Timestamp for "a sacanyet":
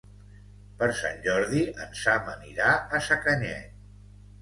3.01-3.81